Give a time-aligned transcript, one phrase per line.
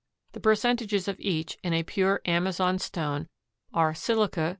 [0.31, 3.27] The percentages of each in a pure amazonstone
[3.71, 4.49] are silica 64.